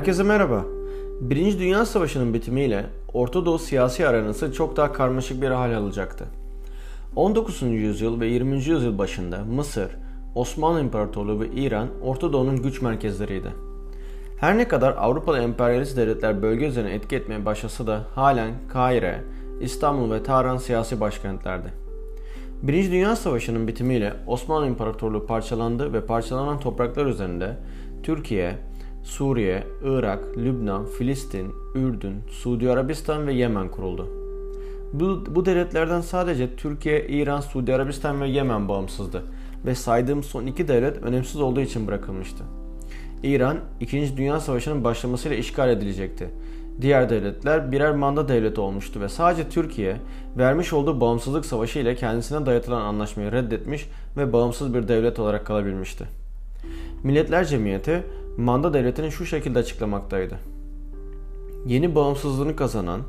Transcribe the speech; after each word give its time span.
Herkese 0.00 0.22
merhaba. 0.22 0.64
Birinci 1.20 1.58
Dünya 1.58 1.86
Savaşı'nın 1.86 2.34
bitimiyle 2.34 2.86
Orta 3.12 3.46
Doğu 3.46 3.58
siyasi 3.58 4.08
arenası 4.08 4.52
çok 4.52 4.76
daha 4.76 4.92
karmaşık 4.92 5.42
bir 5.42 5.50
hal 5.50 5.72
alacaktı. 5.72 6.24
19. 7.16 7.62
yüzyıl 7.62 8.20
ve 8.20 8.26
20. 8.26 8.54
yüzyıl 8.56 8.98
başında 8.98 9.44
Mısır, 9.44 9.90
Osmanlı 10.34 10.80
İmparatorluğu 10.80 11.40
ve 11.40 11.48
İran 11.48 11.88
Orta 12.02 12.32
Doğu'nun 12.32 12.62
güç 12.62 12.82
merkezleriydi. 12.82 13.48
Her 14.36 14.58
ne 14.58 14.68
kadar 14.68 14.94
Avrupalı 14.98 15.38
emperyalist 15.38 15.96
devletler 15.96 16.42
bölge 16.42 16.66
üzerine 16.66 16.94
etki 16.94 17.16
etmeye 17.16 17.44
başlasa 17.44 17.86
da 17.86 18.06
halen 18.14 18.50
Kahire, 18.68 19.24
İstanbul 19.60 20.10
ve 20.10 20.22
Tahran 20.22 20.56
siyasi 20.56 21.00
başkentlerdi. 21.00 21.68
Birinci 22.62 22.90
Dünya 22.90 23.16
Savaşı'nın 23.16 23.68
bitimiyle 23.68 24.12
Osmanlı 24.26 24.66
İmparatorluğu 24.66 25.26
parçalandı 25.26 25.92
ve 25.92 26.06
parçalanan 26.06 26.60
topraklar 26.60 27.06
üzerinde 27.06 27.56
Türkiye, 28.02 28.69
Suriye, 29.02 29.66
Irak, 29.84 30.20
Lübnan, 30.36 30.86
Filistin, 30.86 31.52
Ürdün, 31.74 32.14
Suudi 32.28 32.70
Arabistan 32.70 33.26
ve 33.26 33.32
Yemen 33.32 33.68
kuruldu. 33.68 34.08
Bu, 34.92 35.24
bu 35.28 35.46
devletlerden 35.46 36.00
sadece 36.00 36.56
Türkiye, 36.56 37.08
İran, 37.08 37.40
Suudi 37.40 37.74
Arabistan 37.74 38.20
ve 38.20 38.28
Yemen 38.28 38.68
bağımsızdı 38.68 39.22
ve 39.66 39.74
saydığım 39.74 40.22
son 40.22 40.46
iki 40.46 40.68
devlet 40.68 41.02
önemsiz 41.02 41.40
olduğu 41.40 41.60
için 41.60 41.86
bırakılmıştı. 41.86 42.44
İran, 43.22 43.56
2. 43.80 44.16
Dünya 44.16 44.40
Savaşı'nın 44.40 44.84
başlamasıyla 44.84 45.36
işgal 45.36 45.70
edilecekti. 45.70 46.30
Diğer 46.80 47.10
devletler 47.10 47.72
birer 47.72 47.92
manda 47.92 48.28
devleti 48.28 48.60
olmuştu 48.60 49.00
ve 49.00 49.08
sadece 49.08 49.48
Türkiye 49.48 49.96
vermiş 50.38 50.72
olduğu 50.72 51.00
bağımsızlık 51.00 51.46
savaşı 51.46 51.78
ile 51.78 51.94
kendisine 51.94 52.46
dayatılan 52.46 52.80
anlaşmayı 52.80 53.32
reddetmiş 53.32 53.88
ve 54.16 54.32
bağımsız 54.32 54.74
bir 54.74 54.88
devlet 54.88 55.18
olarak 55.18 55.46
kalabilmişti. 55.46 56.04
Milletler 57.02 57.44
Cemiyeti 57.44 58.02
manda 58.40 58.72
devletini 58.74 59.12
şu 59.12 59.26
şekilde 59.26 59.58
açıklamaktaydı. 59.58 60.38
Yeni 61.66 61.94
bağımsızlığını 61.94 62.56
kazanan 62.56 63.00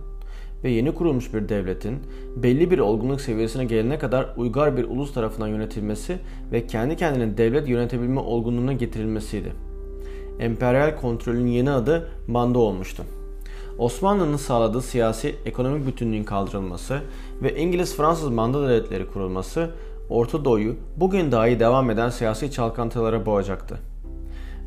ve 0.64 0.70
yeni 0.70 0.94
kurulmuş 0.94 1.34
bir 1.34 1.50
devletin 1.50 2.00
belli 2.36 2.72
bir 2.72 2.80
olgunluk 2.80 3.22
seviyesine 3.22 3.66
gelene 3.66 4.00
kadar 4.00 4.34
uygar 4.38 4.78
bir 4.78 4.84
ulus 4.84 5.14
tarafından 5.14 5.48
yönetilmesi 5.48 6.18
ve 6.52 6.68
kendi 6.68 6.96
kendine 6.96 7.38
devlet 7.38 7.70
yönetebilme 7.70 8.20
olgunluğuna 8.20 8.73
getirilmesiydi. 8.73 9.54
Emperyal 10.40 11.02
kontrolün 11.02 11.48
yeni 11.48 11.72
adı 11.72 12.10
manda 12.28 12.60
olmuştu. 12.60 13.04
Osmanlı'nın 13.78 14.38
sağladığı 14.38 14.82
siyasi 14.82 15.36
ekonomik 15.45 15.88
bütünlüğün 15.88 16.23
kaldırılması 16.23 17.00
ve 17.42 17.56
İngiliz-Fransız 17.56 18.30
manda 18.30 18.70
devletleri 18.70 19.08
kurulması 19.08 19.70
Orta 20.10 20.45
Doğu'yu 20.45 20.76
bugün 20.98 21.32
dahi 21.32 21.60
devam 21.60 21.90
eden 21.90 22.10
siyasi 22.10 22.52
çalkantılara 22.52 23.26
boğacaktı. 23.26 23.91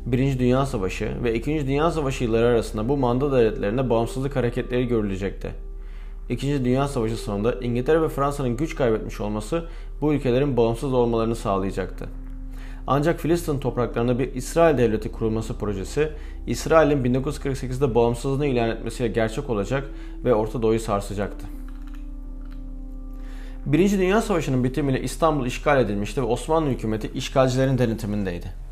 Birinci 0.05 0.39
Dünya 0.39 0.65
Savaşı 0.65 1.23
ve 1.23 1.35
İkinci 1.35 1.67
Dünya 1.67 1.91
Savaşı 1.91 2.23
yılları 2.23 2.45
arasında 2.45 2.89
bu 2.89 2.97
manda 2.97 3.31
devletlerinde 3.31 3.89
bağımsızlık 3.89 4.35
hareketleri 4.35 4.87
görülecekti. 4.87 5.51
İkinci 6.29 6.65
Dünya 6.65 6.87
Savaşı 6.87 7.17
sonunda 7.17 7.53
İngiltere 7.61 8.01
ve 8.01 8.09
Fransa'nın 8.09 8.57
güç 8.57 8.75
kaybetmiş 8.75 9.21
olması 9.21 9.65
bu 10.01 10.13
ülkelerin 10.13 10.57
bağımsız 10.57 10.93
olmalarını 10.93 11.35
sağlayacaktı. 11.35 12.05
Ancak 12.87 13.19
Filistin 13.19 13.59
topraklarında 13.59 14.19
bir 14.19 14.33
İsrail 14.33 14.77
devleti 14.77 15.11
kurulması 15.11 15.57
projesi 15.57 16.11
İsrail'in 16.47 17.03
1948'de 17.13 17.95
bağımsızlığını 17.95 18.45
ilan 18.45 18.69
etmesiyle 18.69 19.13
gerçek 19.13 19.49
olacak 19.49 19.89
ve 20.25 20.33
Orta 20.33 20.61
Doğu'yu 20.61 20.79
sarsacaktı. 20.79 21.45
Birinci 23.65 23.97
Dünya 23.97 24.21
Savaşı'nın 24.21 24.63
bitimiyle 24.63 25.01
İstanbul 25.01 25.45
işgal 25.45 25.81
edilmişti 25.81 26.21
ve 26.21 26.25
Osmanlı 26.25 26.69
hükümeti 26.69 27.11
işgalcilerin 27.13 27.77
denetimindeydi. 27.77 28.64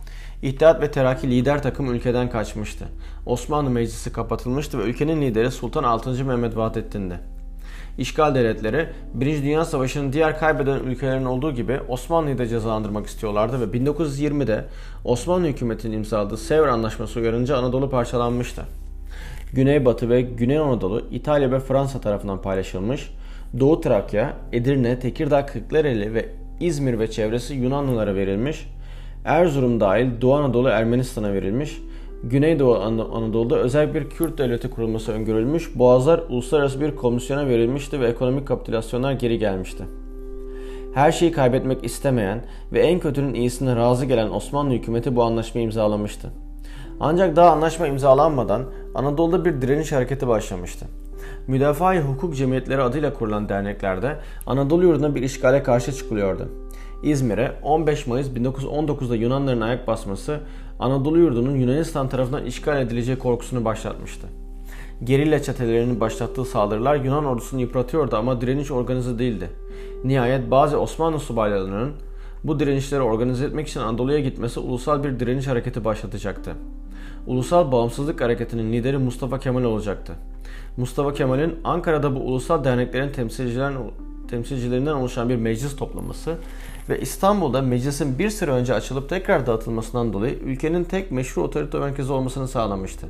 İttihat 0.43 0.81
ve 0.81 0.91
Terakki 0.91 1.31
lider 1.31 1.63
takım 1.63 1.93
ülkeden 1.93 2.29
kaçmıştı. 2.29 2.85
Osmanlı 3.25 3.69
Meclisi 3.69 4.13
kapatılmıştı 4.13 4.79
ve 4.79 4.83
ülkenin 4.83 5.21
lideri 5.21 5.51
Sultan 5.51 5.83
6. 5.83 6.25
Mehmet 6.25 6.57
Vahdettin'di. 6.57 7.19
İşgal 7.97 8.35
devletleri 8.35 8.89
1. 9.13 9.43
Dünya 9.43 9.65
Savaşı'nın 9.65 10.13
diğer 10.13 10.39
kaybeden 10.39 10.79
ülkelerin 10.79 11.25
olduğu 11.25 11.51
gibi 11.51 11.79
Osmanlı'yı 11.87 12.37
da 12.37 12.47
cezalandırmak 12.47 13.05
istiyorlardı 13.05 13.61
ve 13.61 13.77
1920'de 13.77 14.65
Osmanlı 15.05 15.47
hükümetinin 15.47 15.97
imzaladığı 15.97 16.37
Sevr 16.37 16.67
Anlaşması 16.67 17.19
uyarınca 17.19 17.57
Anadolu 17.57 17.89
parçalanmıştı. 17.89 18.61
Güneybatı 19.53 20.09
ve 20.09 20.21
Güney 20.21 20.57
Anadolu 20.57 21.01
İtalya 21.11 21.51
ve 21.51 21.59
Fransa 21.59 22.01
tarafından 22.01 22.41
paylaşılmış, 22.41 23.13
Doğu 23.59 23.81
Trakya, 23.81 24.33
Edirne, 24.51 24.99
Tekirdağ, 24.99 25.45
Kırklareli 25.45 26.13
ve 26.13 26.29
İzmir 26.59 26.99
ve 26.99 27.11
çevresi 27.11 27.53
Yunanlılara 27.53 28.15
verilmiş, 28.15 28.67
Erzurum 29.25 29.79
dahil 29.79 30.21
Doğu 30.21 30.33
Anadolu 30.33 30.67
Ermenistan'a 30.67 31.33
verilmiş, 31.33 31.81
Güneydoğu 32.23 32.75
Anadolu'da 33.13 33.55
özel 33.55 33.93
bir 33.93 34.09
Kürt 34.09 34.37
devleti 34.37 34.69
kurulması 34.69 35.11
öngörülmüş, 35.11 35.75
Boğazlar 35.75 36.21
uluslararası 36.29 36.81
bir 36.81 36.95
komisyona 36.95 37.47
verilmişti 37.47 37.99
ve 37.99 38.07
ekonomik 38.07 38.47
kapitülasyonlar 38.47 39.11
geri 39.11 39.39
gelmişti. 39.39 39.83
Her 40.93 41.11
şeyi 41.11 41.31
kaybetmek 41.31 41.85
istemeyen 41.85 42.45
ve 42.73 42.79
en 42.79 42.99
kötünün 42.99 43.33
iyisine 43.33 43.75
razı 43.75 44.05
gelen 44.05 44.29
Osmanlı 44.29 44.73
hükümeti 44.73 45.15
bu 45.15 45.23
anlaşmayı 45.23 45.65
imzalamıştı. 45.65 46.29
Ancak 46.99 47.35
daha 47.35 47.49
anlaşma 47.49 47.87
imzalanmadan 47.87 48.63
Anadolu'da 48.95 49.45
bir 49.45 49.61
direniş 49.61 49.91
hareketi 49.91 50.27
başlamıştı. 50.27 50.85
Müdafaa-i 51.47 51.99
Hukuk 51.99 52.35
Cemiyetleri 52.35 52.81
adıyla 52.81 53.13
kurulan 53.13 53.49
derneklerde 53.49 54.17
Anadolu 54.47 54.83
yurduna 54.83 55.15
bir 55.15 55.23
işgale 55.23 55.63
karşı 55.63 55.91
çıkılıyordu. 55.91 56.49
İzmir'e 57.03 57.51
15 57.63 58.07
Mayıs 58.07 58.27
1919'da 58.27 59.15
Yunanların 59.15 59.61
ayak 59.61 59.87
basması 59.87 60.39
Anadolu 60.79 61.19
yurdunun 61.19 61.55
Yunanistan 61.55 62.09
tarafından 62.09 62.45
işgal 62.45 62.81
edileceği 62.81 63.19
korkusunu 63.19 63.65
başlatmıştı. 63.65 64.27
Gerilla 65.03 65.41
çetelerinin 65.41 65.99
başlattığı 65.99 66.45
saldırılar 66.45 66.95
Yunan 66.95 67.25
ordusunu 67.25 67.61
yıpratıyordu 67.61 68.15
ama 68.15 68.41
direniş 68.41 68.71
organize 68.71 69.19
değildi. 69.19 69.49
Nihayet 70.03 70.51
bazı 70.51 70.79
Osmanlı 70.79 71.19
subaylarının 71.19 71.91
bu 72.43 72.59
direnişleri 72.59 73.01
organize 73.01 73.45
etmek 73.45 73.67
için 73.67 73.79
Anadolu'ya 73.79 74.19
gitmesi 74.19 74.59
ulusal 74.59 75.03
bir 75.03 75.19
direniş 75.19 75.47
hareketi 75.47 75.85
başlatacaktı. 75.85 76.51
Ulusal 77.27 77.71
Bağımsızlık 77.71 78.21
Hareketi'nin 78.21 78.73
lideri 78.73 78.97
Mustafa 78.97 79.39
Kemal 79.39 79.63
olacaktı. 79.63 80.13
Mustafa 80.77 81.13
Kemal'in 81.13 81.55
Ankara'da 81.63 82.15
bu 82.15 82.19
ulusal 82.19 82.63
derneklerin 82.63 83.11
temsilcilerinden 84.27 84.93
oluşan 84.93 85.29
bir 85.29 85.35
meclis 85.35 85.75
toplaması 85.75 86.37
ve 86.89 87.01
İstanbul'da 87.01 87.61
meclisin 87.61 88.19
bir 88.19 88.29
süre 88.29 88.51
önce 88.51 88.73
açılıp 88.73 89.09
tekrar 89.09 89.47
dağıtılmasından 89.47 90.13
dolayı 90.13 90.33
ülkenin 90.33 90.83
tek 90.83 91.11
meşru 91.11 91.43
otorite 91.43 91.79
merkezi 91.79 92.11
olmasını 92.11 92.47
sağlamıştı. 92.47 93.07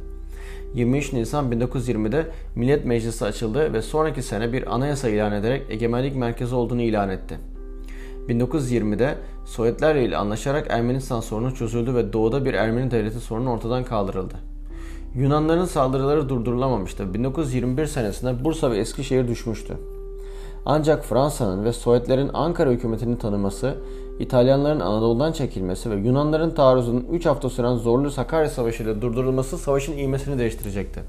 23 0.73 1.13
Nisan 1.13 1.51
1920'de 1.51 2.27
Millet 2.55 2.85
Meclisi 2.85 3.25
açıldı 3.25 3.73
ve 3.73 3.81
sonraki 3.81 4.23
sene 4.23 4.53
bir 4.53 4.75
anayasa 4.75 5.09
ilan 5.09 5.31
ederek 5.31 5.65
egemenlik 5.69 6.15
merkezi 6.15 6.55
olduğunu 6.55 6.81
ilan 6.81 7.09
etti. 7.09 7.37
1920'de 8.27 9.15
Sovyetler 9.45 9.95
ile 9.95 10.17
anlaşarak 10.17 10.67
Ermenistan 10.69 11.19
sorunu 11.19 11.55
çözüldü 11.55 11.95
ve 11.95 12.13
doğuda 12.13 12.45
bir 12.45 12.53
Ermeni 12.53 12.91
devleti 12.91 13.19
sorunu 13.19 13.51
ortadan 13.51 13.83
kaldırıldı. 13.83 14.52
Yunanların 15.15 15.65
saldırıları 15.65 16.29
durdurulamamıştı. 16.29 17.13
1921 17.13 17.85
senesinde 17.85 18.43
Bursa 18.43 18.71
ve 18.71 18.77
Eskişehir 18.77 19.27
düşmüştü. 19.27 19.77
Ancak 20.65 21.05
Fransa'nın 21.05 21.65
ve 21.65 21.73
Sovyetlerin 21.73 22.29
Ankara 22.33 22.69
hükümetini 22.69 23.17
tanıması, 23.17 23.75
İtalyanların 24.19 24.79
Anadolu'dan 24.79 25.31
çekilmesi 25.31 25.91
ve 25.91 25.95
Yunanların 25.95 26.51
taarruzunun 26.51 27.05
3 27.11 27.25
hafta 27.25 27.49
süren 27.49 27.75
zorlu 27.75 28.11
Sakarya 28.11 28.49
Savaşı 28.49 28.83
ile 28.83 29.01
durdurulması 29.01 29.57
savaşın 29.57 29.97
ivmesini 29.97 30.39
değiştirecekti. 30.39 30.99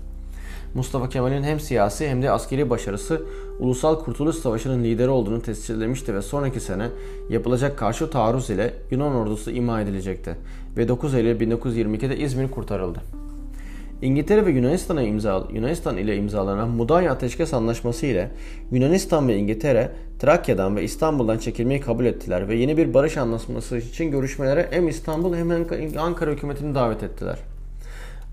Mustafa 0.74 1.08
Kemal'in 1.08 1.42
hem 1.42 1.60
siyasi 1.60 2.08
hem 2.08 2.22
de 2.22 2.30
askeri 2.30 2.70
başarısı 2.70 3.22
Ulusal 3.60 3.98
Kurtuluş 3.98 4.36
Savaşı'nın 4.36 4.84
lideri 4.84 5.08
olduğunu 5.08 5.42
tescillemişti 5.42 6.14
ve 6.14 6.22
sonraki 6.22 6.60
sene 6.60 6.88
yapılacak 7.28 7.78
karşı 7.78 8.10
taarruz 8.10 8.50
ile 8.50 8.74
Yunan 8.90 9.14
ordusu 9.14 9.50
ima 9.50 9.80
edilecekti 9.80 10.36
ve 10.76 10.88
9 10.88 11.14
Eylül 11.14 11.40
1922'de 11.40 12.18
İzmir 12.18 12.50
kurtarıldı. 12.50 13.23
İngiltere 14.02 14.46
ve 14.46 14.50
Yunanistan'a 14.50 15.02
imza, 15.02 15.46
Yunanistan 15.52 15.96
ile 15.96 16.16
imzalanan 16.16 16.68
Mudanya 16.68 17.12
Ateşkes 17.12 17.54
Anlaşması 17.54 18.06
ile 18.06 18.30
Yunanistan 18.70 19.28
ve 19.28 19.36
İngiltere 19.36 19.90
Trakya'dan 20.18 20.76
ve 20.76 20.82
İstanbul'dan 20.82 21.38
çekilmeyi 21.38 21.80
kabul 21.80 22.04
ettiler 22.04 22.48
ve 22.48 22.54
yeni 22.54 22.76
bir 22.76 22.94
barış 22.94 23.16
anlaşması 23.16 23.76
için 23.76 24.10
görüşmelere 24.10 24.68
hem 24.70 24.88
İstanbul 24.88 25.36
hem 25.36 25.50
Ankara 25.98 26.30
hükümetini 26.30 26.74
davet 26.74 27.02
ettiler. 27.02 27.38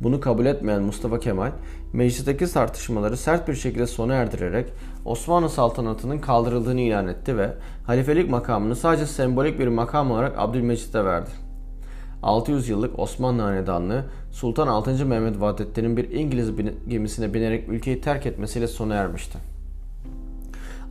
Bunu 0.01 0.19
kabul 0.19 0.45
etmeyen 0.45 0.81
Mustafa 0.81 1.19
Kemal, 1.19 1.51
meclisteki 1.93 2.45
tartışmaları 2.45 3.17
sert 3.17 3.47
bir 3.47 3.55
şekilde 3.55 3.87
sona 3.87 4.13
erdirerek 4.13 4.65
Osmanlı 5.05 5.49
saltanatının 5.49 6.19
kaldırıldığını 6.19 6.81
ilan 6.81 7.07
etti 7.07 7.37
ve 7.37 7.49
halifelik 7.85 8.29
makamını 8.29 8.75
sadece 8.75 9.05
sembolik 9.05 9.59
bir 9.59 9.67
makam 9.67 10.11
olarak 10.11 10.33
Abdülmecit'e 10.37 11.05
verdi. 11.05 11.50
600 12.23 12.69
yıllık 12.69 12.99
Osmanlı 12.99 13.41
Hanedanlığı 13.41 14.05
Sultan 14.31 14.67
6. 14.67 15.05
Mehmet 15.05 15.41
Vahdettin'in 15.41 15.97
bir 15.97 16.09
İngiliz 16.09 16.51
gemisine 16.87 17.33
binerek 17.33 17.69
ülkeyi 17.69 18.01
terk 18.01 18.25
etmesiyle 18.25 18.67
sona 18.67 18.95
ermişti. 18.95 19.37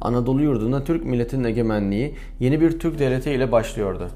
Anadolu 0.00 0.43
yurdunda 0.43 0.85
Türk 0.85 1.05
milletinin 1.05 1.44
egemenliği 1.44 2.15
yeni 2.41 2.61
bir 2.61 2.79
Türk 2.79 2.99
devleti 2.99 3.31
ile 3.31 3.53
başlıyordu. 3.53 4.09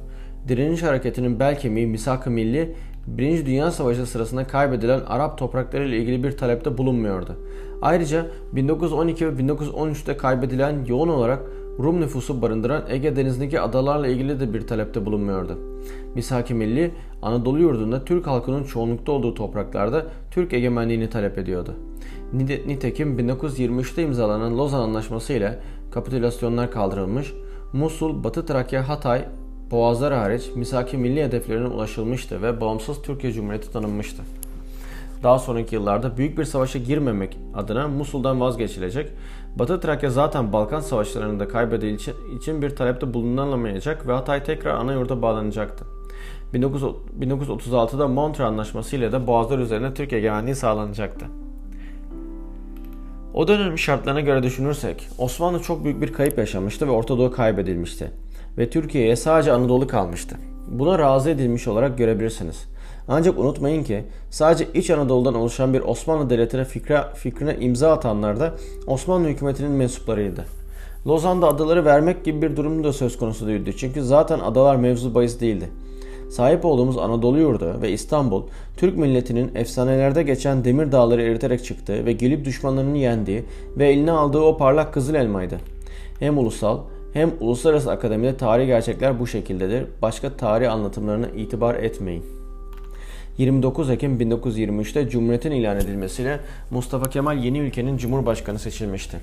Direniş 0.49 0.83
hareketinin 0.83 1.41
bel 1.41 1.59
kemiği 1.59 1.87
Misak-ı 1.87 2.31
Milli 2.31 2.75
Birinci 3.07 3.47
Dünya 3.47 3.71
Savaşı 3.71 4.07
sırasında 4.07 4.47
kaybedilen 4.47 5.01
Arap 5.07 5.39
toprakları 5.39 5.89
ile 5.89 5.99
ilgili 5.99 6.25
bir 6.25 6.37
talepte 6.37 6.79
bulunmuyordu. 6.79 7.37
Ayrıca 7.83 8.27
1912 8.53 9.27
ve 9.27 9.43
1913'te 9.43 10.17
kaybedilen 10.17 10.85
yoğun 10.87 11.09
olarak 11.09 11.41
Rum 11.79 12.01
nüfusu 12.01 12.43
barındıran 12.43 12.83
Ege 12.89 13.17
Denizi'ndeki 13.17 13.61
adalarla 13.61 14.07
ilgili 14.07 14.41
de 14.41 14.55
bir 14.55 14.67
talepte 14.67 15.07
bulunmuyordu. 15.07 15.59
Misak-ı 16.15 16.55
Milli, 16.55 16.91
Anadolu 17.23 17.61
yurdunda 17.61 18.05
Türk 18.05 18.27
halkının 18.27 18.65
çoğunlukta 18.65 19.13
olduğu 19.13 19.35
topraklarda 19.35 20.07
Türk 20.31 20.53
egemenliğini 20.53 21.11
talep 21.11 21.39
ediyordu. 21.39 21.75
Nitekim 22.67 23.19
1923'te 23.19 24.03
imzalanan 24.03 24.59
Lozan 24.59 24.81
Anlaşması 24.81 25.33
ile 25.33 25.59
kapitülasyonlar 25.91 26.71
kaldırılmış, 26.71 27.33
Musul, 27.73 28.25
Batı 28.25 28.47
Trakya, 28.47 28.89
Hatay, 28.89 29.25
Boğazlar 29.71 30.15
hariç 30.15 30.51
misaki 30.55 30.97
milli 30.97 31.25
hedeflerine 31.25 31.69
ulaşılmıştı 31.69 32.43
ve 32.43 32.61
bağımsız 32.61 33.03
Türkiye 33.03 33.33
Cumhuriyeti 33.33 33.73
tanınmıştı. 33.73 34.23
Daha 35.25 35.39
sonraki 35.39 35.75
yıllarda 35.75 36.17
büyük 36.17 36.39
bir 36.39 36.45
savaşa 36.45 36.79
girmemek 36.79 37.39
adına 37.55 37.89
Musul'dan 37.89 38.41
vazgeçilecek, 38.41 39.11
Batı 39.57 39.81
Trakya 39.81 40.11
zaten 40.11 40.53
Balkan 40.53 40.81
savaşlarında 40.81 41.49
kaybedildiği 41.49 41.97
için 42.37 42.63
bir 42.63 42.77
talepte 42.77 43.15
bulunulamayacak 43.15 44.09
ve 44.09 44.13
Hatay 44.13 44.45
tekrar 44.45 44.75
ana 44.75 44.93
yurda 44.93 45.23
bağlanacaktı. 45.23 45.85
1936'da 46.55 48.09
Montreux 48.09 48.49
Anlaşması 48.49 48.97
ile 48.97 49.13
de 49.13 49.27
Boğazlar 49.27 49.59
üzerine 49.59 49.95
Türk 49.95 50.13
egemenliği 50.13 50.55
sağlanacaktı. 50.55 51.27
O 53.35 53.49
dönem 53.49 53.79
şartlarına 53.79 54.21
göre 54.21 54.43
düşünürsek 54.43 55.09
Osmanlı 55.19 55.63
çok 55.63 55.85
büyük 55.85 56.03
bir 56.03 56.13
kayıp 56.13 56.39
yaşamıştı 56.39 56.87
ve 56.87 56.91
Orta 56.91 57.19
Doğu 57.19 57.31
kaybedilmişti 57.31 58.11
ve 58.59 58.71
Türkiye'ye 58.71 59.17
sadece 59.17 59.53
Anadolu 59.53 59.87
kalmıştı. 59.87 60.37
Buna 60.69 60.99
razı 60.99 61.31
edilmiş 61.31 61.69
olarak 61.69 61.99
görebilirsiniz. 61.99 62.74
Ancak 63.09 63.39
unutmayın 63.39 63.85
ki 63.85 64.05
sadece 64.31 64.67
İç 64.75 64.91
Anadolu'dan 64.91 65.35
oluşan 65.35 65.75
bir 65.75 65.81
Osmanlı 65.81 66.31
devletine 66.31 66.65
fikre, 66.65 67.01
fikrine 67.15 67.57
imza 67.61 67.93
atanlar 67.93 68.41
da 68.41 68.55
Osmanlı 68.87 69.29
hükümetinin 69.29 69.71
mensuplarıydı. 69.71 70.45
Lozan'da 71.07 71.49
adaları 71.49 71.85
vermek 71.85 72.25
gibi 72.25 72.43
bir 72.43 72.57
durum 72.57 72.85
da 72.85 72.93
söz 72.93 73.19
konusu 73.19 73.47
değildi. 73.47 73.75
Çünkü 73.77 74.03
zaten 74.03 74.39
adalar 74.39 74.77
mevzu 74.77 75.15
bahis 75.15 75.41
değildi. 75.41 75.69
Sahip 76.31 76.65
olduğumuz 76.65 76.99
Anadolu 76.99 77.39
yurdu 77.39 77.83
ve 77.83 77.91
İstanbul, 77.91 78.43
Türk 78.77 78.97
milletinin 78.97 79.55
efsanelerde 79.55 80.23
geçen 80.23 80.65
demir 80.65 80.93
dağları 80.93 81.23
eriterek 81.23 81.65
çıktığı 81.65 82.07
ve 82.07 82.13
gelip 82.13 82.45
düşmanlarını 82.45 82.99
yendiği 82.99 83.45
ve 83.77 83.89
eline 83.89 84.13
aldığı 84.13 84.41
o 84.41 84.57
parlak 84.57 84.95
kızıl 84.95 85.15
elmaydı. 85.15 85.59
Hem 86.19 86.39
ulusal 86.39 86.79
hem 87.13 87.33
uluslararası 87.41 87.91
akademide 87.91 88.37
tarihi 88.37 88.67
gerçekler 88.67 89.21
bu 89.21 89.27
şekildedir. 89.27 89.87
Başka 90.03 90.37
tarih 90.37 90.73
anlatımlarına 90.73 91.27
itibar 91.27 91.75
etmeyin. 91.75 92.44
29 93.39 93.91
Ekim 93.91 94.21
1923'te 94.21 95.09
Cumhuriyet'in 95.09 95.51
ilan 95.51 95.77
edilmesiyle 95.77 96.41
Mustafa 96.71 97.11
Kemal 97.11 97.45
yeni 97.45 97.59
ülkenin 97.59 97.97
Cumhurbaşkanı 97.97 98.59
seçilmişti. 98.59 99.19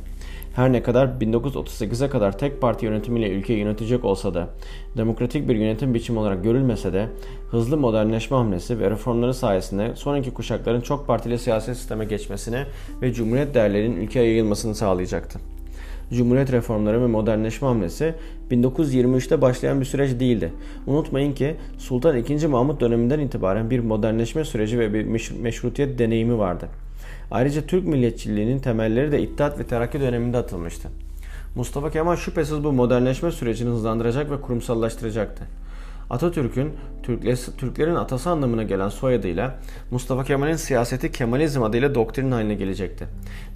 Her 0.56 0.72
ne 0.72 0.84
kadar 0.84 1.08
1938'e 1.08 2.10
kadar 2.10 2.38
tek 2.38 2.62
parti 2.62 2.86
yönetimiyle 2.86 3.30
ülkeyi 3.30 3.60
yönetecek 3.60 4.06
olsa 4.06 4.34
da, 4.34 4.50
demokratik 4.98 5.50
bir 5.50 5.56
yönetim 5.56 5.94
biçimi 5.94 6.20
olarak 6.20 6.44
görülmese 6.44 6.94
de, 6.94 7.08
hızlı 7.52 7.78
modernleşme 7.78 8.38
hamlesi 8.38 8.80
ve 8.80 8.90
reformları 8.90 9.34
sayesinde 9.34 9.96
sonraki 9.96 10.32
kuşakların 10.32 10.82
çok 10.82 11.08
partili 11.08 11.40
siyasi 11.40 11.76
sisteme 11.76 12.06
geçmesine 12.06 12.66
ve 13.02 13.14
Cumhuriyet 13.14 13.56
değerlerinin 13.56 14.02
ülkeye 14.02 14.26
yayılmasını 14.26 14.76
sağlayacaktı. 14.76 15.40
Cumhuriyet 16.14 16.52
reformları 16.52 17.02
ve 17.02 17.08
modernleşme 17.08 17.68
hamlesi 17.68 18.14
1923'te 18.52 19.42
başlayan 19.42 19.80
bir 19.80 19.86
süreç 19.86 20.20
değildi. 20.20 20.54
Unutmayın 20.88 21.34
ki 21.34 21.56
Sultan 21.78 22.18
II. 22.18 22.48
Mahmut 22.48 22.82
döneminden 22.82 23.20
itibaren 23.20 23.70
bir 23.70 23.80
modernleşme 23.80 24.46
süreci 24.46 24.80
ve 24.80 24.94
bir 24.94 25.32
meşrutiyet 25.42 26.00
deneyimi 26.00 26.38
vardı. 26.38 26.68
Ayrıca 27.32 27.62
Türk 27.62 27.88
milliyetçiliğinin 27.88 28.60
temelleri 28.60 29.12
de 29.12 29.22
İttihat 29.22 29.60
ve 29.60 29.64
Terakki 29.64 30.00
döneminde 30.00 30.38
atılmıştı. 30.38 30.90
Mustafa 31.56 31.92
Kemal 31.92 32.16
şüphesiz 32.16 32.64
bu 32.64 32.72
modernleşme 32.72 33.32
sürecini 33.32 33.70
hızlandıracak 33.70 34.32
ve 34.32 34.42
kurumsallaştıracaktı. 34.42 35.44
Atatürk'ün 36.12 36.74
Türklerin 37.58 37.96
atası 37.96 38.30
anlamına 38.30 38.64
gelen 38.64 38.90
soyadıyla 38.90 39.56
Mustafa 39.92 40.24
Kemal'in 40.24 40.56
siyaseti 40.56 41.12
Kemalizm 41.12 41.64
adıyla 41.64 41.96
doktrin 41.96 42.32
haline 42.32 42.56
gelecekti. 42.56 43.08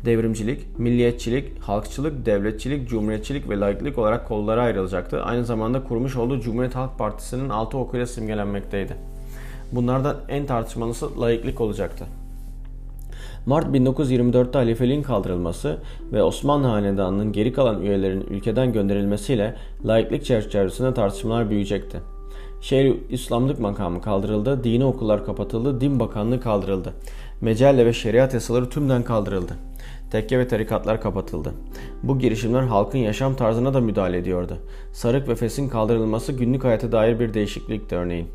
Devrimcilik, 0.06 0.80
milliyetçilik, 0.80 1.60
halkçılık, 1.60 2.26
devletçilik, 2.26 2.90
cumhuriyetçilik 2.90 3.50
ve 3.50 3.60
laiklik 3.60 3.98
olarak 3.98 4.28
kollara 4.28 4.62
ayrılacaktı. 4.62 5.24
Aynı 5.24 5.46
zamanda 5.46 5.84
kurmuş 5.84 6.16
olduğu 6.16 6.40
Cumhuriyet 6.40 6.76
Halk 6.76 6.98
Partisi'nin 6.98 7.50
altı 7.50 7.78
okuyla 7.78 8.06
simgelenmekteydi. 8.06 8.96
Bunlardan 9.72 10.18
en 10.30 10.46
tartışmalısı 10.46 11.22
laiklik 11.22 11.62
olacaktı. 11.62 12.06
Mart 13.46 13.66
1924'te 13.66 14.58
halifeliğin 14.58 15.04
kaldırılması 15.04 15.78
ve 16.14 16.24
Osmanlı 16.24 16.68
Hanedanı'nın 16.68 17.32
geri 17.32 17.54
kalan 17.54 17.82
üyelerinin 17.82 18.28
ülkeden 18.28 18.74
gönderilmesiyle 18.74 19.56
laiklik 19.86 20.26
çerçevesinde 20.26 20.94
tartışmalar 20.94 21.50
büyüyecekti. 21.50 22.15
Şehir 22.62 22.98
İslamlık 23.10 23.60
makamı 23.60 24.02
kaldırıldı, 24.02 24.64
dini 24.64 24.86
okullar 24.86 25.26
kapatıldı, 25.26 25.82
din 25.82 26.00
bakanlığı 26.00 26.40
kaldırıldı. 26.40 26.94
Mecelle 27.42 27.86
ve 27.86 27.94
şeriat 27.94 28.34
yasaları 28.34 28.70
tümden 28.70 29.04
kaldırıldı. 29.04 29.54
Tekke 30.12 30.40
ve 30.40 30.48
tarikatlar 30.48 31.02
kapatıldı. 31.02 31.54
Bu 32.04 32.20
girişimler 32.20 32.64
halkın 32.64 32.98
yaşam 32.98 33.36
tarzına 33.36 33.74
da 33.74 33.82
müdahale 33.82 34.18
ediyordu. 34.18 34.58
Sarık 34.94 35.28
ve 35.28 35.36
fesin 35.36 35.70
kaldırılması 35.70 36.32
günlük 36.32 36.64
hayata 36.64 36.92
dair 36.92 37.20
bir 37.20 37.34
değişiklikti 37.34 37.96
örneğin. 37.96 38.28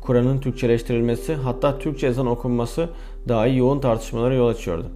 Kur'an'ın 0.00 0.38
Türkçeleştirilmesi 0.38 1.34
hatta 1.34 1.78
Türkçe 1.78 2.06
ezan 2.06 2.26
okunması 2.26 2.88
dahi 3.28 3.56
yoğun 3.56 3.80
tartışmalara 3.80 4.34
yol 4.34 4.48
açıyordu. 4.48 4.86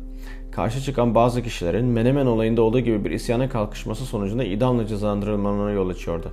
Karşı 0.53 0.81
çıkan 0.81 1.15
bazı 1.15 1.43
kişilerin 1.43 1.87
Menemen 1.87 2.27
olayında 2.27 2.63
olduğu 2.63 2.81
gibi 2.81 3.05
bir 3.05 3.11
isyana 3.11 3.49
kalkışması 3.49 4.05
sonucunda 4.05 4.45
idamla 4.45 4.87
cezalandırılmalarına 4.87 5.71
yol 5.71 5.89
açıyordu. 5.89 6.33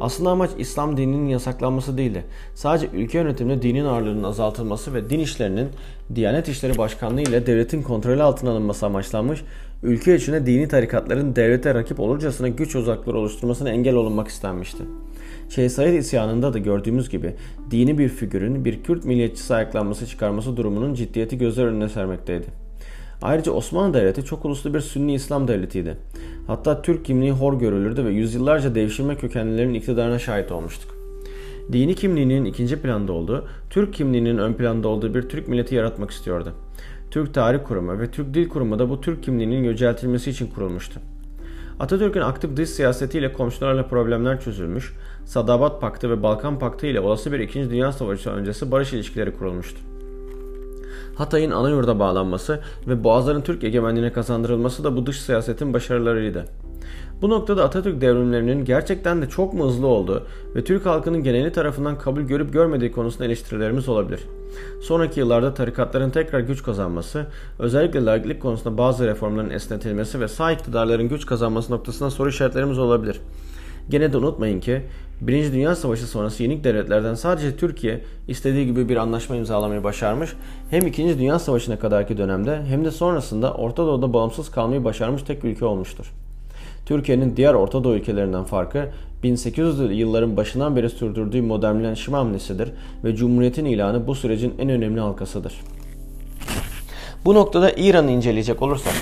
Aslında 0.00 0.30
amaç 0.30 0.50
İslam 0.58 0.96
dininin 0.96 1.28
yasaklanması 1.28 1.98
değildi. 1.98 2.24
Sadece 2.54 2.88
ülke 2.92 3.18
yönetiminde 3.18 3.62
dinin 3.62 3.84
ağırlığının 3.84 4.22
azaltılması 4.22 4.94
ve 4.94 5.10
din 5.10 5.20
işlerinin 5.20 5.68
Diyanet 6.14 6.48
İşleri 6.48 6.78
Başkanlığı 6.78 7.22
ile 7.22 7.46
devletin 7.46 7.82
kontrolü 7.82 8.22
altına 8.22 8.50
alınması 8.50 8.86
amaçlanmış, 8.86 9.44
ülke 9.82 10.16
içinde 10.16 10.46
dini 10.46 10.68
tarikatların 10.68 11.36
devlete 11.36 11.74
rakip 11.74 12.00
olurcasına 12.00 12.48
güç 12.48 12.76
uzakları 12.76 13.18
oluşturmasına 13.18 13.70
engel 13.70 13.94
olunmak 13.94 14.28
istenmişti. 14.28 14.82
Şeyh 15.48 15.68
Said 15.68 15.94
isyanında 15.94 16.52
da 16.52 16.58
gördüğümüz 16.58 17.08
gibi 17.08 17.34
dini 17.70 17.98
bir 17.98 18.08
figürün 18.08 18.64
bir 18.64 18.82
Kürt 18.82 19.04
milliyetçisi 19.04 19.54
ayaklanması 19.54 20.06
çıkarması 20.06 20.56
durumunun 20.56 20.94
ciddiyeti 20.94 21.38
gözler 21.38 21.64
önüne 21.64 21.88
sermekteydi. 21.88 22.65
Ayrıca 23.22 23.52
Osmanlı 23.52 23.94
Devleti 23.94 24.24
çok 24.24 24.44
uluslu 24.44 24.74
bir 24.74 24.80
Sünni 24.80 25.14
İslam 25.14 25.48
devletiydi. 25.48 25.96
Hatta 26.46 26.82
Türk 26.82 27.04
kimliği 27.04 27.32
hor 27.32 27.58
görülürdü 27.58 28.04
ve 28.04 28.10
yüzyıllarca 28.10 28.74
devşirme 28.74 29.16
kökenlilerin 29.16 29.74
iktidarına 29.74 30.18
şahit 30.18 30.52
olmuştuk. 30.52 30.96
Dini 31.72 31.94
kimliğinin 31.94 32.44
ikinci 32.44 32.82
planda 32.82 33.12
olduğu, 33.12 33.48
Türk 33.70 33.94
kimliğinin 33.94 34.38
ön 34.38 34.52
planda 34.52 34.88
olduğu 34.88 35.14
bir 35.14 35.22
Türk 35.22 35.48
milleti 35.48 35.74
yaratmak 35.74 36.10
istiyordu. 36.10 36.52
Türk 37.10 37.34
Tarih 37.34 37.58
Kurumu 37.64 37.98
ve 37.98 38.10
Türk 38.10 38.34
Dil 38.34 38.48
Kurumu 38.48 38.78
da 38.78 38.90
bu 38.90 39.00
Türk 39.00 39.22
kimliğinin 39.22 39.64
yüceltilmesi 39.64 40.30
için 40.30 40.46
kurulmuştu. 40.46 41.00
Atatürk'ün 41.80 42.20
aktif 42.20 42.56
dış 42.56 42.70
siyasetiyle 42.70 43.32
komşularla 43.32 43.86
problemler 43.86 44.40
çözülmüş, 44.40 44.94
Sadabat 45.24 45.80
Paktı 45.80 46.10
ve 46.10 46.22
Balkan 46.22 46.58
Paktı 46.58 46.86
ile 46.86 47.00
olası 47.00 47.32
bir 47.32 47.40
2. 47.40 47.70
Dünya 47.70 47.92
Savaşı 47.92 48.30
öncesi 48.30 48.70
barış 48.70 48.92
ilişkileri 48.92 49.32
kurulmuştu. 49.32 49.78
Hatay'ın 51.16 51.50
ana 51.50 51.70
yurda 51.70 51.98
bağlanması 51.98 52.60
ve 52.86 53.04
Boğazların 53.04 53.40
Türk 53.40 53.64
egemenliğine 53.64 54.12
kazandırılması 54.12 54.84
da 54.84 54.96
bu 54.96 55.06
dış 55.06 55.20
siyasetin 55.20 55.74
başarılarıydı. 55.74 56.44
Bu 57.22 57.30
noktada 57.30 57.64
Atatürk 57.64 58.00
devrimlerinin 58.00 58.64
gerçekten 58.64 59.22
de 59.22 59.28
çok 59.28 59.54
mu 59.54 59.64
hızlı 59.64 59.86
olduğu 59.86 60.26
ve 60.54 60.64
Türk 60.64 60.86
halkının 60.86 61.22
geneli 61.22 61.52
tarafından 61.52 61.98
kabul 61.98 62.22
görüp 62.22 62.52
görmediği 62.52 62.92
konusunda 62.92 63.24
eleştirilerimiz 63.24 63.88
olabilir. 63.88 64.20
Sonraki 64.82 65.20
yıllarda 65.20 65.54
tarikatların 65.54 66.10
tekrar 66.10 66.40
güç 66.40 66.62
kazanması, 66.62 67.26
özellikle 67.58 68.04
laiklik 68.04 68.42
konusunda 68.42 68.78
bazı 68.78 69.06
reformların 69.06 69.50
esnetilmesi 69.50 70.20
ve 70.20 70.28
sağ 70.28 70.52
iktidarların 70.52 71.08
güç 71.08 71.26
kazanması 71.26 71.72
noktasında 71.72 72.10
soru 72.10 72.28
işaretlerimiz 72.28 72.78
olabilir. 72.78 73.20
Gene 73.90 74.12
de 74.12 74.16
unutmayın 74.16 74.60
ki 74.60 74.82
Birinci 75.20 75.52
Dünya 75.52 75.76
Savaşı 75.76 76.06
sonrası 76.06 76.42
yenik 76.42 76.64
devletlerden 76.64 77.14
sadece 77.14 77.56
Türkiye 77.56 78.00
istediği 78.28 78.66
gibi 78.66 78.88
bir 78.88 78.96
anlaşma 78.96 79.36
imzalamayı 79.36 79.84
başarmış. 79.84 80.30
Hem 80.70 80.86
İkinci 80.86 81.18
Dünya 81.18 81.38
Savaşı'na 81.38 81.78
kadarki 81.78 82.18
dönemde 82.18 82.62
hem 82.68 82.84
de 82.84 82.90
sonrasında 82.90 83.54
Orta 83.54 83.86
Doğu'da 83.86 84.12
bağımsız 84.12 84.50
kalmayı 84.50 84.84
başarmış 84.84 85.22
tek 85.22 85.44
ülke 85.44 85.64
olmuştur. 85.64 86.12
Türkiye'nin 86.86 87.36
diğer 87.36 87.54
Orta 87.54 87.84
Doğu 87.84 87.94
ülkelerinden 87.94 88.44
farkı 88.44 88.88
1800'lü 89.24 89.92
yılların 89.92 90.36
başından 90.36 90.76
beri 90.76 90.90
sürdürdüğü 90.90 91.42
modernleşme 91.42 92.16
hamlesidir 92.16 92.72
ve 93.04 93.16
Cumhuriyet'in 93.16 93.64
ilanı 93.64 94.06
bu 94.06 94.14
sürecin 94.14 94.54
en 94.58 94.68
önemli 94.68 95.00
halkasıdır. 95.00 95.54
Bu 97.24 97.34
noktada 97.34 97.70
İran'ı 97.70 98.10
inceleyecek 98.10 98.62
olursak 98.62 98.94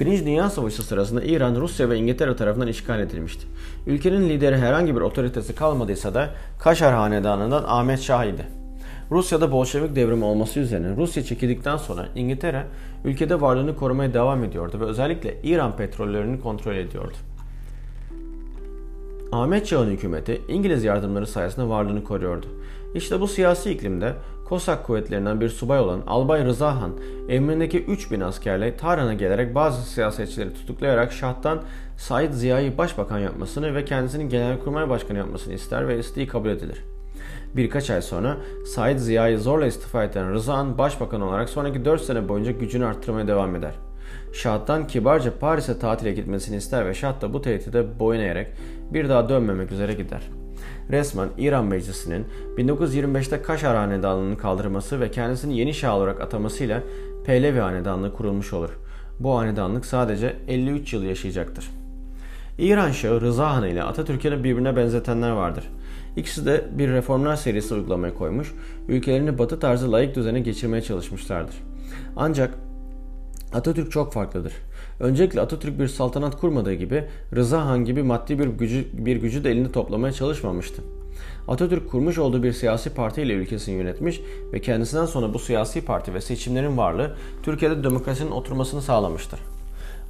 Birinci 0.00 0.26
Dünya 0.26 0.50
Savaşı 0.50 0.82
sırasında 0.82 1.22
İran, 1.22 1.54
Rusya 1.54 1.90
ve 1.90 1.96
İngiltere 1.96 2.36
tarafından 2.36 2.68
işgal 2.68 3.00
edilmişti. 3.00 3.46
Ülkenin 3.86 4.28
lideri 4.28 4.56
herhangi 4.56 4.96
bir 4.96 5.00
otoritesi 5.00 5.54
kalmadıysa 5.54 6.14
da 6.14 6.30
Kaşar 6.58 6.94
Hanedanı'ndan 6.94 7.64
Ahmet 7.66 8.00
Şah 8.00 8.24
idi. 8.24 8.46
Rusya'da 9.10 9.52
Bolşevik 9.52 9.96
devrimi 9.96 10.24
olması 10.24 10.60
üzerine 10.60 10.96
Rusya 10.96 11.24
çekildikten 11.24 11.76
sonra 11.76 12.08
İngiltere 12.14 12.66
ülkede 13.04 13.40
varlığını 13.40 13.76
korumaya 13.76 14.14
devam 14.14 14.44
ediyordu 14.44 14.80
ve 14.80 14.84
özellikle 14.84 15.34
İran 15.42 15.76
petrollerini 15.76 16.40
kontrol 16.40 16.74
ediyordu. 16.76 17.14
Ahmet 19.32 19.66
Çağ'ın 19.66 19.90
hükümeti 19.90 20.42
İngiliz 20.48 20.84
yardımları 20.84 21.26
sayesinde 21.26 21.68
varlığını 21.68 22.04
koruyordu. 22.04 22.46
İşte 22.94 23.20
bu 23.20 23.28
siyasi 23.28 23.70
iklimde 23.70 24.12
Kosak 24.48 24.86
kuvvetlerinden 24.86 25.40
bir 25.40 25.48
subay 25.48 25.80
olan 25.80 26.02
Albay 26.06 26.44
Rıza 26.44 26.80
Han 26.80 26.92
emrindeki 27.28 27.84
3000 27.84 28.20
askerle 28.20 28.76
Tahran'a 28.76 29.14
gelerek 29.14 29.54
bazı 29.54 29.82
siyasetçileri 29.82 30.54
tutuklayarak 30.54 31.12
Şah'tan 31.12 31.62
Said 31.96 32.32
Ziya'yı 32.32 32.78
başbakan 32.78 33.18
yapmasını 33.18 33.74
ve 33.74 33.84
kendisini 33.84 34.28
genelkurmay 34.28 34.88
başkanı 34.88 35.18
yapmasını 35.18 35.54
ister 35.54 35.88
ve 35.88 35.98
isteği 35.98 36.26
kabul 36.26 36.48
edilir. 36.48 36.84
Birkaç 37.56 37.90
ay 37.90 38.02
sonra 38.02 38.36
Said 38.66 38.98
Ziya'yı 38.98 39.38
zorla 39.38 39.66
istifa 39.66 40.04
eden 40.04 40.32
Rıza 40.32 40.56
Han 40.56 40.78
başbakan 40.78 41.20
olarak 41.20 41.48
sonraki 41.48 41.84
4 41.84 42.00
sene 42.00 42.28
boyunca 42.28 42.52
gücünü 42.52 42.86
arttırmaya 42.86 43.28
devam 43.28 43.56
eder. 43.56 43.74
Şah'tan 44.32 44.86
kibarca 44.86 45.38
Paris'e 45.38 45.78
tatile 45.78 46.12
gitmesini 46.12 46.56
ister 46.56 46.86
ve 46.86 46.94
Şah 46.94 47.20
da 47.20 47.32
bu 47.32 47.42
tehdide 47.42 47.98
boyun 47.98 48.20
eğerek 48.20 48.48
bir 48.92 49.08
daha 49.08 49.28
dönmemek 49.28 49.72
üzere 49.72 49.92
gider. 49.92 50.22
Resmen 50.90 51.28
İran 51.38 51.64
Meclisi'nin 51.64 52.26
1925'te 52.56 53.42
Kaşar 53.42 53.76
Hanedanlığı'nın 53.76 54.36
kaldırması 54.36 55.00
ve 55.00 55.10
kendisini 55.10 55.58
yeni 55.58 55.74
şah 55.74 55.94
olarak 55.94 56.20
atamasıyla 56.20 56.82
Pehlevi 57.24 57.58
Hanedanlığı 57.58 58.14
kurulmuş 58.14 58.52
olur. 58.52 58.70
Bu 59.20 59.38
hanedanlık 59.38 59.86
sadece 59.86 60.36
53 60.48 60.92
yıl 60.92 61.02
yaşayacaktır. 61.02 61.70
İran 62.58 62.90
Şahı 62.90 63.20
Rıza 63.20 63.54
Han 63.54 63.68
ile 63.68 63.82
Atatürk'ü 63.82 64.44
birbirine 64.44 64.76
benzetenler 64.76 65.30
vardır. 65.30 65.64
İkisi 66.16 66.46
de 66.46 66.64
bir 66.78 66.88
reformlar 66.88 67.36
serisi 67.36 67.74
uygulamaya 67.74 68.14
koymuş, 68.14 68.54
ülkelerini 68.88 69.38
batı 69.38 69.60
tarzı 69.60 69.92
layık 69.92 70.14
düzene 70.14 70.40
geçirmeye 70.40 70.82
çalışmışlardır. 70.82 71.54
Ancak 72.16 72.54
Atatürk 73.52 73.92
çok 73.92 74.12
farklıdır. 74.12 74.52
Öncelikle 75.00 75.40
Atatürk 75.40 75.78
bir 75.78 75.88
saltanat 75.88 76.40
kurmadığı 76.40 76.74
gibi 76.74 77.04
Rıza 77.36 77.66
Han 77.66 77.84
gibi 77.84 78.02
maddi 78.02 78.38
bir 78.38 78.46
gücü, 78.46 78.84
bir 78.92 79.16
gücü 79.16 79.44
de 79.44 79.50
elinde 79.50 79.72
toplamaya 79.72 80.12
çalışmamıştı. 80.12 80.82
Atatürk 81.48 81.90
kurmuş 81.90 82.18
olduğu 82.18 82.42
bir 82.42 82.52
siyasi 82.52 82.90
parti 82.90 83.22
ile 83.22 83.32
ülkesini 83.32 83.74
yönetmiş 83.74 84.20
ve 84.52 84.60
kendisinden 84.60 85.06
sonra 85.06 85.34
bu 85.34 85.38
siyasi 85.38 85.84
parti 85.84 86.14
ve 86.14 86.20
seçimlerin 86.20 86.76
varlığı 86.76 87.10
Türkiye'de 87.42 87.84
demokrasinin 87.84 88.30
oturmasını 88.30 88.82
sağlamıştır. 88.82 89.40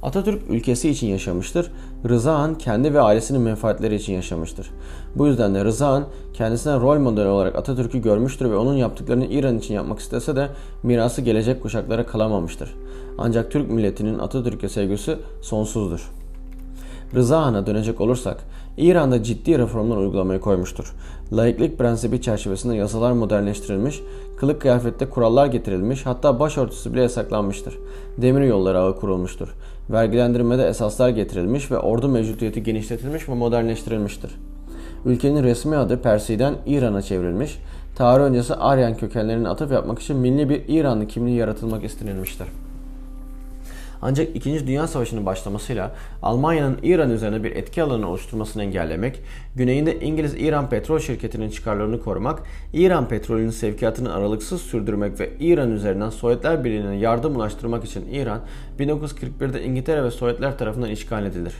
Atatürk 0.03 0.41
ülkesi 0.49 0.89
için 0.89 1.07
yaşamıştır. 1.07 1.71
Rıza 2.09 2.39
Han 2.39 2.55
kendi 2.55 2.93
ve 2.93 3.01
ailesinin 3.01 3.41
menfaatleri 3.41 3.95
için 3.95 4.13
yaşamıştır. 4.13 4.71
Bu 5.15 5.27
yüzden 5.27 5.55
de 5.55 5.65
Rıza 5.65 5.87
Han 5.87 6.05
kendisine 6.33 6.73
rol 6.73 6.99
model 6.99 7.25
olarak 7.25 7.55
Atatürk'ü 7.55 8.01
görmüştür 8.01 8.49
ve 8.51 8.57
onun 8.57 8.73
yaptıklarını 8.73 9.25
İran 9.25 9.57
için 9.57 9.73
yapmak 9.73 9.99
istese 9.99 10.35
de 10.35 10.49
mirası 10.83 11.21
gelecek 11.21 11.61
kuşaklara 11.61 12.05
kalamamıştır. 12.05 12.75
Ancak 13.21 13.51
Türk 13.51 13.71
milletinin 13.71 14.19
Atatürk'e 14.19 14.69
sevgisi 14.69 15.17
sonsuzdur. 15.41 16.11
Rıza 17.15 17.41
Han'a 17.41 17.67
dönecek 17.67 18.01
olursak, 18.01 18.37
İran'da 18.77 19.23
ciddi 19.23 19.57
reformlar 19.57 19.97
uygulamayı 19.97 20.39
koymuştur. 20.39 20.93
Laiklik 21.33 21.77
prensibi 21.77 22.21
çerçevesinde 22.21 22.75
yasalar 22.75 23.11
modernleştirilmiş, 23.11 24.01
kılık 24.37 24.61
kıyafette 24.61 25.09
kurallar 25.09 25.47
getirilmiş, 25.47 26.05
hatta 26.05 26.39
başörtüsü 26.39 26.93
bile 26.93 27.01
yasaklanmıştır. 27.01 27.77
Demir 28.17 28.41
yolları 28.41 28.79
ağı 28.79 28.95
kurulmuştur. 28.95 29.55
Vergilendirmede 29.89 30.67
esaslar 30.67 31.09
getirilmiş 31.09 31.71
ve 31.71 31.77
ordu 31.77 32.09
mevcutiyeti 32.09 32.63
genişletilmiş 32.63 33.29
ve 33.29 33.33
modernleştirilmiştir. 33.33 34.31
Ülkenin 35.05 35.43
resmi 35.43 35.75
adı 35.75 36.01
Persi'den 36.01 36.55
İran'a 36.65 37.01
çevrilmiş, 37.01 37.59
tarih 37.95 38.23
öncesi 38.23 38.55
Aryan 38.55 38.97
kökenlerine 38.97 39.49
atıf 39.49 39.71
yapmak 39.71 39.99
için 39.99 40.17
milli 40.17 40.49
bir 40.49 40.61
İranlı 40.67 41.07
kimliği 41.07 41.37
yaratılmak 41.37 41.83
istenilmiştir. 41.83 42.47
Ancak 44.01 44.35
2. 44.35 44.67
Dünya 44.67 44.87
Savaşı'nın 44.87 45.25
başlamasıyla 45.25 45.95
Almanya'nın 46.21 46.77
İran 46.83 47.09
üzerine 47.09 47.43
bir 47.43 47.51
etki 47.51 47.83
alanı 47.83 48.09
oluşturmasını 48.09 48.63
engellemek, 48.63 49.21
güneyinde 49.55 49.99
İngiliz-İran 49.99 50.69
petrol 50.69 50.99
şirketinin 50.99 51.49
çıkarlarını 51.49 52.01
korumak, 52.01 52.43
İran 52.73 53.07
petrolünün 53.07 53.49
sevkiyatını 53.49 54.13
aralıksız 54.13 54.61
sürdürmek 54.61 55.19
ve 55.19 55.29
İran 55.39 55.71
üzerinden 55.71 56.09
Sovyetler 56.09 56.63
Birliği'ne 56.63 56.95
yardım 56.95 57.35
ulaştırmak 57.35 57.85
için 57.85 58.05
İran 58.11 58.41
1941'de 58.79 59.63
İngiltere 59.63 60.03
ve 60.03 60.11
Sovyetler 60.11 60.57
tarafından 60.57 60.89
işgal 60.89 61.25
edilir. 61.25 61.53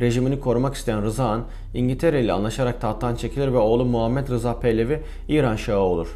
Rejimini 0.00 0.40
korumak 0.40 0.74
isteyen 0.74 1.02
Rıza 1.02 1.28
Han, 1.28 1.44
İngiltere 1.74 2.24
ile 2.24 2.32
anlaşarak 2.32 2.80
tahttan 2.80 3.14
çekilir 3.14 3.52
ve 3.52 3.58
oğlu 3.58 3.84
Muhammed 3.84 4.28
Rıza 4.28 4.60
Pehlevi 4.60 5.00
İran 5.28 5.56
Şahı 5.56 5.78
olur. 5.78 6.08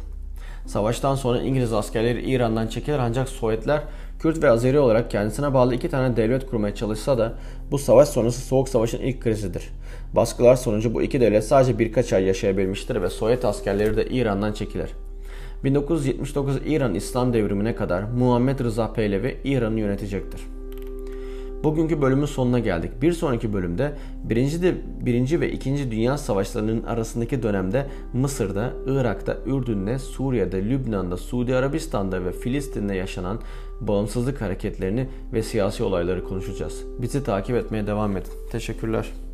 Savaştan 0.67 1.15
sonra 1.15 1.41
İngiliz 1.41 1.73
askerleri 1.73 2.21
İran'dan 2.21 2.67
çekilir 2.67 2.99
ancak 2.99 3.29
Sovyetler 3.29 3.81
Kürt 4.19 4.43
ve 4.43 4.49
Azeri 4.49 4.79
olarak 4.79 5.11
kendisine 5.11 5.53
bağlı 5.53 5.75
iki 5.75 5.89
tane 5.89 6.17
devlet 6.17 6.49
kurmaya 6.49 6.75
çalışsa 6.75 7.17
da 7.17 7.33
bu 7.71 7.77
savaş 7.77 8.09
sonrası 8.09 8.41
Soğuk 8.41 8.69
Savaş'ın 8.69 9.01
ilk 9.01 9.21
krizidir. 9.21 9.69
Baskılar 10.15 10.55
sonucu 10.55 10.93
bu 10.93 11.01
iki 11.01 11.21
devlet 11.21 11.43
sadece 11.43 11.79
birkaç 11.79 12.13
ay 12.13 12.23
yaşayabilmiştir 12.23 13.01
ve 13.01 13.09
Sovyet 13.09 13.45
askerleri 13.45 13.97
de 13.97 14.05
İran'dan 14.05 14.53
çekilir. 14.53 14.89
1979 15.63 16.57
İran 16.65 16.95
İslam 16.95 17.33
devrimine 17.33 17.75
kadar 17.75 18.03
Muhammed 18.03 18.59
Rıza 18.59 18.93
Pehlevi 18.93 19.37
İran'ı 19.43 19.79
yönetecektir. 19.79 20.56
Bugünkü 21.63 22.01
bölümün 22.01 22.25
sonuna 22.25 22.59
geldik. 22.59 22.91
Bir 23.01 23.13
sonraki 23.13 23.53
bölümde 23.53 23.93
birinci, 24.23 24.61
de, 24.61 24.75
birinci 25.05 25.41
ve 25.41 25.51
ikinci 25.51 25.91
Dünya 25.91 26.17
Savaşlarının 26.17 26.83
arasındaki 26.83 27.43
dönemde 27.43 27.87
Mısır'da, 28.13 28.73
Irak'ta, 28.87 29.37
Ürdün'de, 29.45 29.99
Suriye'de, 29.99 30.69
Lübnan'da, 30.69 31.17
Suudi 31.17 31.55
Arabistan'da 31.55 32.25
ve 32.25 32.31
Filistin'de 32.31 32.95
yaşanan 32.95 33.39
bağımsızlık 33.81 34.41
hareketlerini 34.41 35.07
ve 35.33 35.43
siyasi 35.43 35.83
olayları 35.83 36.23
konuşacağız. 36.23 36.83
Bizi 37.01 37.23
takip 37.23 37.55
etmeye 37.55 37.87
devam 37.87 38.17
edin. 38.17 38.31
Teşekkürler. 38.51 39.26